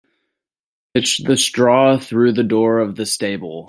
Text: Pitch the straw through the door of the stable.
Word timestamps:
Pitch 0.95 1.19
the 1.19 1.37
straw 1.37 1.99
through 1.99 2.31
the 2.33 2.43
door 2.43 2.79
of 2.79 2.95
the 2.95 3.05
stable. 3.05 3.59